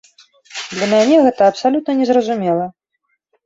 Для 0.75 0.87
мяне 0.93 1.21
гэта 1.27 1.41
абсалютна 1.53 1.91
не 2.03 2.11
зразумела. 2.13 2.69